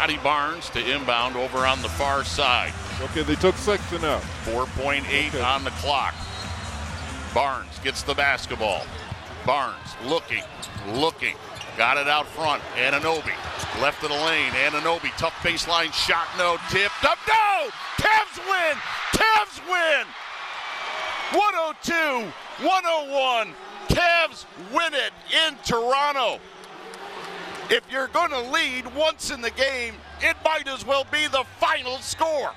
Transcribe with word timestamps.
Scottie 0.00 0.16
Barnes 0.22 0.70
to 0.70 0.94
inbound 0.96 1.36
over 1.36 1.66
on 1.66 1.82
the 1.82 1.88
far 1.90 2.24
side. 2.24 2.72
Okay, 3.02 3.20
they 3.20 3.34
took 3.34 3.54
six 3.56 3.84
Sexton 3.84 4.02
out. 4.08 4.22
4.8 4.46 5.04
Okay. 5.04 5.40
on 5.42 5.62
the 5.62 5.68
clock. 5.72 6.14
Barnes 7.34 7.78
gets 7.84 8.02
the 8.02 8.14
basketball. 8.14 8.86
Barnes 9.44 9.76
looking, 10.06 10.42
looking. 10.94 11.36
Got 11.76 11.98
it 11.98 12.08
out 12.08 12.26
front. 12.28 12.62
Anunoby 12.76 13.34
left 13.82 14.02
of 14.02 14.08
the 14.08 14.14
lane. 14.14 14.50
Anunoby, 14.52 15.14
tough 15.18 15.34
baseline 15.42 15.92
shot, 15.92 16.28
no 16.38 16.56
tipped 16.70 17.04
up. 17.04 17.18
No! 17.28 17.68
Cavs 17.98 18.38
win! 18.48 18.78
Cavs 19.12 19.60
win! 19.68 20.06
102 21.38 22.32
101. 22.64 23.54
Cavs 23.88 24.46
win 24.72 24.94
it 24.94 25.12
in 25.46 25.56
Toronto. 25.62 26.40
If 27.70 27.84
you're 27.88 28.08
going 28.08 28.30
to 28.30 28.40
lead 28.50 28.92
once 28.96 29.30
in 29.30 29.40
the 29.40 29.52
game, 29.52 29.94
it 30.20 30.36
might 30.44 30.66
as 30.66 30.84
well 30.84 31.06
be 31.12 31.28
the 31.28 31.44
final 31.60 31.98
score. 31.98 32.50